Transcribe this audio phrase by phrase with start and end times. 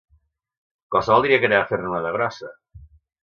[0.95, 2.49] Qualsevol diria que anem a fer-ne una de grossa!